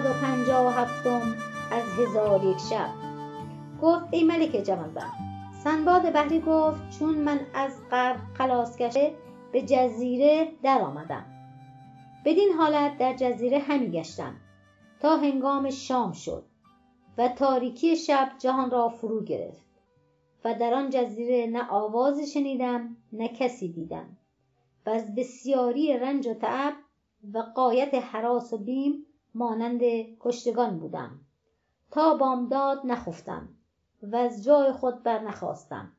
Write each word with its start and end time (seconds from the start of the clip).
557 0.00 0.06
و 0.06 0.26
پنجاه 0.26 0.66
و 0.66 0.68
هفتم 0.68 1.34
از 1.70 1.82
هزار 1.98 2.44
یک 2.44 2.58
شب. 2.58 2.88
گفت 3.82 4.04
ای 4.10 4.24
ملک 4.24 4.62
جوانبخت 4.64 5.16
سنباد 5.64 6.12
بحری 6.12 6.40
گفت 6.40 6.98
چون 6.98 7.14
من 7.14 7.40
از 7.54 7.72
غرق 7.90 8.16
خلاص 8.34 8.78
گشته 8.78 9.14
به 9.52 9.62
جزیره 9.62 10.52
در 10.62 10.80
آمدم. 10.80 11.24
بدین 12.24 12.52
حالت 12.52 12.98
در 12.98 13.16
جزیره 13.16 13.58
همی 13.58 13.90
گشتم 13.90 14.36
تا 15.00 15.16
هنگام 15.16 15.70
شام 15.70 16.12
شد 16.12 16.44
و 17.18 17.28
تاریکی 17.28 17.96
شب 17.96 18.30
جهان 18.38 18.70
را 18.70 18.88
فرو 18.88 19.24
گرفت 19.24 19.66
و 20.44 20.54
در 20.54 20.74
آن 20.74 20.90
جزیره 20.90 21.46
نه 21.46 21.70
آوازی 21.70 22.26
شنیدم 22.26 22.96
نه 23.12 23.28
کسی 23.28 23.72
دیدم. 23.72 24.16
و 24.86 24.90
از 24.90 25.14
بسیاری 25.14 25.98
رنج 25.98 26.26
و 26.26 26.34
تعب 26.34 26.74
و 27.34 27.38
قایت 27.38 27.94
حراس 27.94 28.52
و 28.52 28.58
بیم 28.58 29.06
مانند 29.34 29.82
کشتگان 30.20 30.78
بودم. 30.78 31.20
تا 31.90 32.14
بامداد 32.14 32.80
نخفتم 32.84 33.48
و 34.02 34.16
از 34.16 34.44
جای 34.44 34.72
خود 34.72 35.02
برنخواستم. 35.02 35.92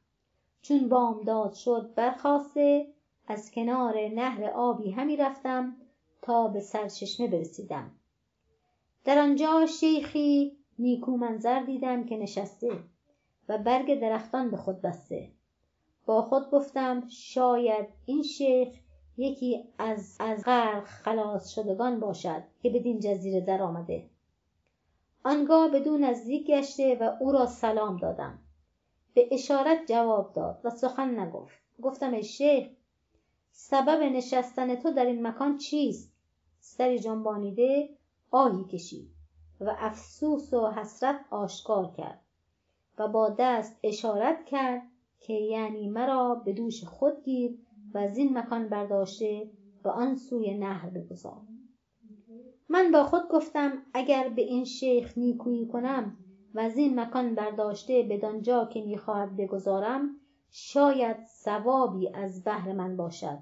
چون 0.62 0.90
بامداد 0.90 1.54
شد 1.54 1.94
برخاسته 1.96 2.88
از 3.28 3.52
کنار 3.52 4.10
نهر 4.10 4.44
آبی 4.50 4.92
همی 4.92 5.18
رفتم 5.18 5.76
تا 6.22 6.48
به 6.48 6.60
سرچشمه 6.60 7.28
برسیدم. 7.28 7.92
در 9.06 9.20
آنجا 9.20 9.66
شیخی 9.66 10.58
نیکو 10.80 11.18
منظر 11.18 11.60
دیدم 11.60 12.04
که 12.04 12.18
نشسته 12.18 12.80
و 13.50 13.58
برگ 13.58 14.00
درختان 14.00 14.52
به 14.52 14.58
خود 14.58 14.82
بسته. 14.82 15.32
با 16.06 16.22
خود 16.22 16.52
گفتم 16.52 17.08
شاید 17.10 17.88
این 18.06 18.24
شیخ 18.24 18.70
یکی 19.22 19.64
از 19.78 20.16
از 20.20 20.44
غرق 20.44 20.84
خلاص 20.84 21.50
شدگان 21.50 22.00
باشد 22.00 22.44
که 22.62 22.70
بدین 22.70 23.00
جزیره 23.00 23.42
در 23.42 23.62
آمده. 23.62 24.10
آنگاه 25.24 25.72
بدو 25.72 25.98
نزدیک 25.98 26.48
گشته 26.48 26.96
و 26.96 27.18
او 27.20 27.32
را 27.32 27.46
سلام 27.46 27.98
دادم. 27.98 28.40
به 29.14 29.28
اشارت 29.32 29.78
جواب 29.88 30.34
داد 30.34 30.62
و 30.64 30.70
سخن 30.70 31.20
نگفت. 31.20 31.58
گفتم 31.82 32.14
ای 32.14 32.24
شیخ 32.24 32.68
سبب 33.52 34.02
نشستن 34.04 34.76
تو 34.76 34.92
در 34.92 35.06
این 35.06 35.28
مکان 35.28 35.58
چیست؟ 35.58 36.12
سری 36.60 37.00
جنبانیده 37.00 37.90
آهی 38.32 38.64
کشید 38.64 39.10
و 39.60 39.76
افسوس 39.80 40.54
و 40.54 40.72
حسرت 40.72 41.20
آشکار 41.30 41.92
کرد 41.98 42.22
و 42.98 43.08
با 43.08 43.36
دست 43.40 43.80
اشارت 43.84 44.46
کرد 44.46 44.82
که 45.20 45.34
یعنی 45.34 45.90
مرا 45.90 46.36
به 46.36 46.54
دوش 46.54 46.84
خود 46.84 47.24
گیر 47.24 47.58
و 47.94 47.98
از 47.98 48.18
این 48.18 48.38
مکان 48.38 48.70
برداشته 48.70 49.48
به 49.84 49.90
آن 49.90 50.16
سوی 50.16 50.54
نهر 50.54 50.90
بگذار. 50.90 51.42
من 52.70 52.92
با 52.92 53.04
خود 53.04 53.28
گفتم 53.30 53.78
اگر 53.94 54.30
به 54.30 54.42
این 54.42 54.64
شیخ 54.64 55.18
نیکویی 55.18 55.68
کنم 55.68 56.18
و 56.54 56.60
از 56.60 56.78
این 56.78 57.00
مکان 57.00 57.36
برداشته 57.36 58.04
بدانجا 58.10 58.66
که 58.66 58.82
می‌خواهد 58.82 59.36
بگذارم 59.36 60.10
شاید 60.50 61.18
ثوابی 61.26 62.10
از 62.14 62.44
بهر 62.44 62.74
من 62.74 62.98
باشد 62.98 63.40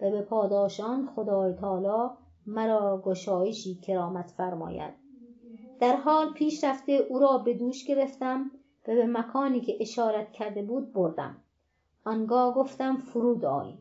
و 0.00 0.10
به 0.10 0.22
پاداش 0.22 0.80
آن 0.80 1.06
خدای 1.06 1.52
تعالی 1.52 2.14
مرا 2.46 3.02
گشایشی 3.04 3.74
کرامت 3.74 4.30
فرماید. 4.30 4.94
در 5.80 5.96
حال 5.96 6.32
پیش 6.32 6.64
رفته 6.64 6.92
او 7.08 7.18
را 7.18 7.38
به 7.38 7.54
دوش 7.54 7.84
گرفتم 7.84 8.50
و 8.88 8.94
به 8.94 9.06
مکانی 9.06 9.60
که 9.60 9.76
اشارت 9.80 10.32
کرده 10.32 10.62
بود 10.62 10.92
بردم. 10.92 11.42
آنگاه 12.06 12.54
گفتم 12.54 12.96
فرود 12.96 13.44
آی. 13.44 13.78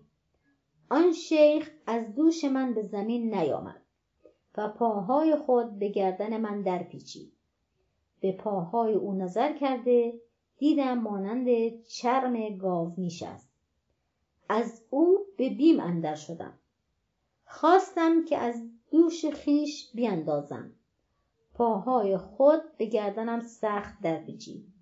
آن 0.89 1.11
شیخ 1.11 1.71
از 1.85 2.15
دوش 2.15 2.43
من 2.43 2.73
به 2.73 2.81
زمین 2.81 3.35
نیامد 3.35 3.81
و 4.57 4.69
پاهای 4.69 5.35
خود 5.35 5.79
به 5.79 5.89
گردن 5.89 6.37
من 6.37 6.61
درپیچید. 6.61 7.33
به 8.19 8.31
پاهای 8.31 8.93
او 8.93 9.13
نظر 9.13 9.57
کرده 9.57 10.21
دیدم 10.57 10.99
مانند 10.99 11.47
چرم 11.83 12.57
گاومیش 12.57 13.23
است 13.23 13.49
از 14.49 14.83
او 14.89 15.19
به 15.37 15.49
بیم 15.49 15.79
اندر 15.79 16.15
شدم. 16.15 16.53
خواستم 17.45 18.25
که 18.25 18.37
از 18.37 18.69
دوش 18.91 19.25
خویش 19.25 19.91
بیندازم. 19.93 20.71
پاهای 21.53 22.17
خود 22.17 22.77
به 22.77 22.85
گردنم 22.85 23.41
سخت 23.41 24.01
درپیچید 24.01 24.73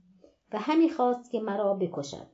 و 0.52 0.60
همی 0.60 0.90
خواست 0.90 1.32
که 1.32 1.40
مرا 1.40 1.74
بکشد. 1.74 2.28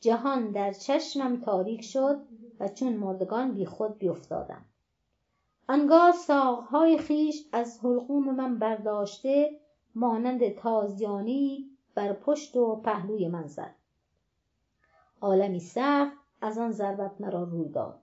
جهان 0.00 0.50
در 0.50 0.72
چشمم 0.72 1.40
تاریک 1.40 1.84
شد 1.84 2.20
و 2.60 2.68
چون 2.68 2.96
مردگان 2.96 3.54
بی 3.54 3.66
خود 3.66 3.98
بیفتادم. 3.98 4.64
آنگاه 5.68 6.12
ساقهای 6.12 6.98
خویش 6.98 7.44
از 7.52 7.80
حلقوم 7.84 8.34
من 8.34 8.58
برداشته 8.58 9.60
مانند 9.94 10.48
تازیانهای 10.48 11.64
بر 11.94 12.12
پشت 12.12 12.56
و 12.56 12.76
پهلوی 12.76 13.28
من 13.28 13.46
زد. 13.46 13.74
عالمی 15.20 15.60
سخت 15.60 16.16
از 16.40 16.58
آن 16.58 16.72
ضربت 16.72 17.20
مرا 17.20 17.42
روی 17.42 17.68
داد. 17.68 18.00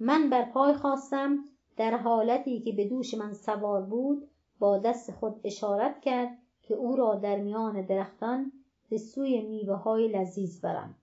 من 0.00 0.30
بر 0.30 0.44
پای 0.44 0.74
خواستم 0.74 1.44
در 1.76 1.96
حالتی 1.96 2.60
که 2.60 2.72
به 2.72 2.88
دوش 2.88 3.14
من 3.14 3.32
سوار 3.32 3.82
بود 3.82 4.28
با 4.58 4.78
دست 4.78 5.12
خود 5.12 5.40
اشارت 5.44 6.00
کرد 6.00 6.38
که 6.62 6.74
او 6.74 6.96
را 6.96 7.14
در 7.14 7.36
میان 7.36 7.86
درختان 7.86 8.52
به 8.90 8.98
سوی 8.98 9.40
میوه 9.40 9.76
های 9.76 10.08
لذیذ 10.08 10.60
برم. 10.60 10.94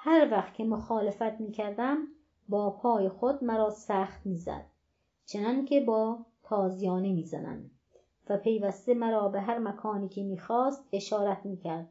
هر 0.00 0.28
وقت 0.30 0.54
که 0.54 0.64
مخالفت 0.64 1.40
می 1.40 1.50
کردم 1.50 1.98
با 2.48 2.70
پای 2.70 3.08
خود 3.08 3.44
مرا 3.44 3.70
سخت 3.70 4.26
می‌زد 4.26 4.64
چنان 5.26 5.64
که 5.64 5.80
با 5.80 6.18
تازیانه 6.42 7.12
می‌زنند 7.12 7.70
و 8.28 8.36
پیوسته 8.36 8.94
مرا 8.94 9.28
به 9.28 9.40
هر 9.40 9.58
مکانی 9.58 10.08
که 10.08 10.22
می‌خواست 10.22 10.88
اشارت 10.92 11.46
می‌کرد 11.46 11.88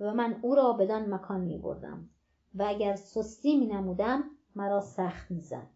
و 0.00 0.14
من 0.14 0.38
او 0.42 0.54
را 0.54 0.72
بدان 0.72 1.14
مکان 1.14 1.40
میبردم 1.40 2.10
و 2.54 2.64
اگر 2.68 2.96
سستی 2.96 3.56
مینمودم 3.56 4.24
مرا 4.56 4.80
سخت 4.80 5.30
می‌زد 5.30 5.66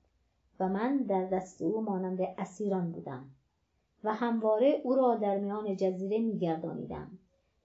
و 0.60 0.69
من 0.69 0.97
در 0.97 1.25
دست 1.25 1.62
او 1.62 1.80
مانند 1.80 2.20
اسیران 2.38 2.92
بودم 2.92 3.30
و 4.04 4.14
همواره 4.14 4.80
او 4.84 4.94
را 4.94 5.14
در 5.14 5.38
میان 5.38 5.76
جزیره 5.76 6.19
میگردانیدم 6.19 7.19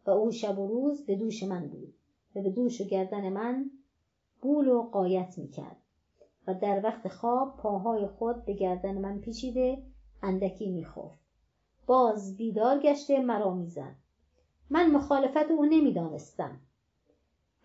و 0.06 0.10
او 0.10 0.32
شب 0.32 0.60
و 0.60 0.68
روز 0.68 1.06
به 1.06 1.16
دوش 1.16 1.44
من 1.44 1.68
بود 1.68 1.94
و 2.36 2.42
به 2.42 2.50
دوش 2.50 2.82
و 2.82 2.84
گردن 2.84 3.30
من 3.30 3.72
بول 4.46 4.68
و 4.68 4.82
قایت 4.82 5.38
می‌کرد. 5.38 5.78
و 6.48 6.54
در 6.54 6.82
وقت 6.84 7.08
خواب 7.08 7.58
پاهای 7.58 8.08
خود 8.08 8.46
به 8.46 8.54
گردن 8.54 8.98
من 8.98 9.20
پیچیده 9.20 9.84
اندکی 10.24 10.70
میخفت. 10.70 11.20
باز 11.88 12.38
بیدار 12.38 12.80
گشته 12.80 13.20
مرا 13.22 13.54
می‌زد. 13.54 13.96
من 14.70 14.92
مخالفت 14.92 15.52
او 15.52 15.66
نمی‌دانستم. 15.66 16.60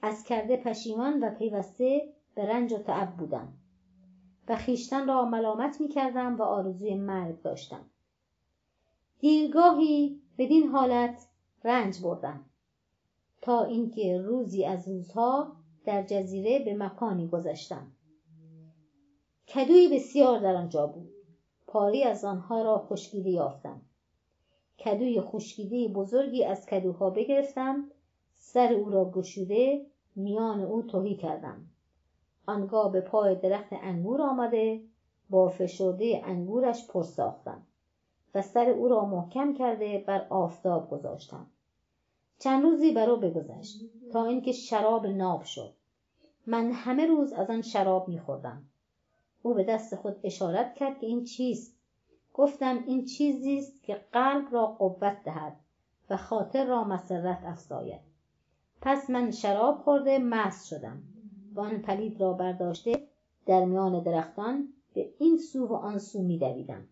از 0.02 0.24
کرده 0.24 0.56
پشیمان 0.56 1.24
و 1.24 1.30
پیوسته 1.30 2.12
به 2.34 2.46
رنج 2.46 2.72
و 2.72 2.78
تعب 2.78 3.16
بودم. 3.16 3.52
و 4.48 4.56
خویشتن 4.56 5.08
را 5.08 5.24
ملامت 5.24 5.80
می‌کردم 5.80 6.36
و 6.36 6.42
آرزوی 6.42 6.94
مرگ 6.94 7.42
داشتم. 7.42 7.84
دیرگاهی 9.18 10.22
بدین 10.38 10.68
حالت 10.68 11.26
رنج 11.64 12.02
بردم. 12.02 12.44
تا 13.40 13.64
اینکه 13.64 14.18
روزی 14.18 14.64
از 14.64 14.88
روزها 14.88 15.59
در 15.90 16.02
جزیره 16.02 16.58
به 16.58 16.74
مکانی 16.74 17.28
گذشتم 17.28 17.92
کدوی 19.54 19.88
بسیار 19.88 20.38
در 20.38 20.54
آنجا 20.54 20.86
بود. 20.86 21.10
پاری 21.66 22.04
از 22.04 22.24
آنها 22.24 22.62
را 22.62 22.78
خشکیده 22.78 23.30
یافتم. 23.30 23.80
کدوی 24.84 25.20
خشکیده 25.20 25.88
بزرگی 25.88 26.44
از 26.44 26.66
کدوها 26.66 27.10
بگرفتم. 27.10 27.90
سر 28.34 28.72
او 28.72 28.90
را 28.90 29.10
گشوده 29.10 29.86
میان 30.16 30.60
او 30.60 30.82
تهی 30.82 31.16
کردم. 31.16 31.66
آنگاه 32.46 32.92
به 32.92 33.00
پای 33.00 33.34
درخت 33.34 33.72
انگور 33.72 34.22
آمده 34.22 34.80
با 35.30 35.48
فشرده 35.48 36.22
انگورش 36.24 36.86
پر 36.86 37.02
ساختم 37.02 37.66
و 38.34 38.42
سر 38.42 38.70
او 38.70 38.88
را 38.88 39.04
محکم 39.04 39.54
کرده 39.54 40.04
بر 40.06 40.26
آفتاب 40.30 40.90
گذاشتم. 40.90 41.46
چند 42.38 42.62
روزی 42.62 42.92
بر 42.92 43.10
او 43.10 43.20
بگذشت 43.20 43.80
تا 44.12 44.24
اینکه 44.24 44.52
شراب 44.52 45.06
ناب 45.06 45.42
شد. 45.42 45.79
من 46.46 46.72
همه 46.72 47.06
روز 47.06 47.32
از 47.32 47.50
آن 47.50 47.62
شراب 47.62 48.08
میخوردم. 48.08 48.64
او 49.42 49.54
به 49.54 49.64
دست 49.64 49.96
خود 49.96 50.16
اشارت 50.24 50.74
کرد 50.74 50.98
که 50.98 51.06
این 51.06 51.24
چیست. 51.24 51.76
گفتم 52.34 52.84
این 52.86 53.04
چیزی 53.04 53.58
است 53.58 53.82
که 53.82 54.04
قلب 54.12 54.52
را 54.52 54.66
قوت 54.66 55.24
دهد 55.24 55.56
و 56.10 56.16
خاطر 56.16 56.66
را 56.66 56.84
مسرت 56.84 57.42
افزاید. 57.44 58.00
پس 58.80 59.10
من 59.10 59.30
شراب 59.30 59.78
خورده 59.78 60.18
مست 60.18 60.66
شدم. 60.66 61.02
و 61.54 61.60
آن 61.60 61.78
پلید 61.78 62.20
را 62.20 62.32
برداشته 62.32 63.08
در 63.46 63.64
میان 63.64 64.02
درختان 64.02 64.68
به 64.94 65.14
این 65.18 65.38
سو 65.38 65.66
و 65.66 65.72
آن 65.72 65.98
سو 65.98 66.22
میدویدم. 66.22 66.86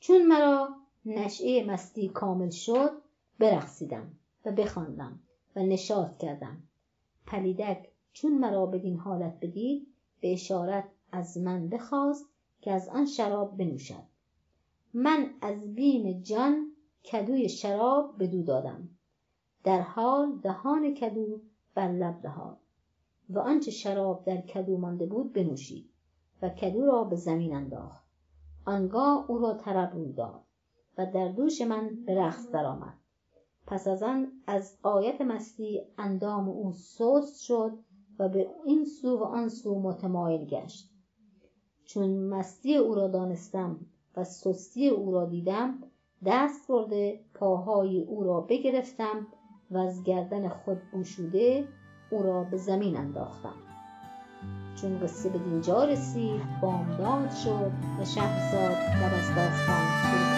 چون 0.00 0.26
مرا 0.26 0.68
نشعه 1.04 1.66
مستی 1.66 2.08
کامل 2.08 2.50
شد 2.50 2.90
برقصیدم 3.38 4.12
و 4.44 4.52
بخواندم 4.52 5.20
و 5.56 5.60
نشاط 5.60 6.16
کردم. 6.16 6.62
پلیدک 7.26 7.89
چون 8.12 8.38
مرا 8.38 8.66
بدین 8.66 8.96
حالت 8.96 9.38
بدید 9.40 9.86
به 10.20 10.32
اشارت 10.32 10.84
از 11.12 11.38
من 11.38 11.68
بخواست 11.68 12.24
که 12.60 12.72
از 12.72 12.88
آن 12.88 13.06
شراب 13.06 13.56
بنوشد. 13.56 14.02
من 14.94 15.30
از 15.40 15.74
بیم 15.74 16.20
جان 16.20 16.72
کدوی 17.12 17.48
شراب 17.48 18.14
بدو 18.18 18.42
دادم. 18.42 18.88
در 19.64 19.80
حال 19.80 20.38
دهان 20.42 20.94
کدو 20.94 21.40
بر 21.74 21.92
لب 21.92 22.22
و 23.30 23.38
آنچه 23.38 23.70
شراب 23.70 24.24
در 24.24 24.40
کدو 24.40 24.78
مانده 24.78 25.06
بود 25.06 25.32
بنوشید 25.32 25.90
و 26.42 26.48
کدو 26.48 26.86
را 26.86 27.04
به 27.04 27.16
زمین 27.16 27.54
انداخت. 27.54 28.04
آنگاه 28.64 29.30
او 29.30 29.38
را 29.38 29.54
طرب 29.54 29.94
روی 29.94 30.12
داد 30.12 30.40
و 30.98 31.06
در 31.06 31.28
دوش 31.28 31.60
من 31.60 32.04
به 32.06 32.14
رقص 32.14 32.50
درآمد. 32.50 32.94
پس 33.66 33.88
از 33.88 34.02
آن 34.02 34.32
از 34.46 34.78
آیت 34.82 35.20
مستی 35.20 35.82
اندام 35.98 36.48
او 36.48 36.72
سست 36.72 37.42
شد 37.42 37.78
و 38.20 38.28
به 38.28 38.50
این 38.64 38.84
سو 38.84 39.18
و 39.18 39.22
آن 39.22 39.48
سو 39.48 39.80
متمایل 39.80 40.44
گشت. 40.44 40.90
چون 41.84 42.28
مستی 42.28 42.76
او 42.76 42.94
را 42.94 43.08
دانستم 43.08 43.80
و 44.16 44.24
سستی 44.24 44.88
او 44.88 45.12
را 45.12 45.26
دیدم 45.26 45.78
دست 46.26 46.68
برده 46.68 47.20
پاهای 47.34 48.00
او 48.00 48.24
را 48.24 48.40
بگرفتم 48.40 49.26
و 49.70 49.78
از 49.78 50.04
گردن 50.04 50.48
خود 50.48 50.78
گشوده 50.94 51.68
او 52.10 52.22
را 52.22 52.44
به 52.44 52.56
زمین 52.56 52.96
انداختم. 52.96 53.54
چون 54.80 54.98
قصه 54.98 55.28
به 55.28 55.38
دینجا 55.38 55.84
رسید 55.84 56.40
بامداد 56.62 57.30
شد 57.30 57.72
و 58.00 58.04
شهرزاد 58.04 58.76
لب 59.02 59.12
از 59.14 60.29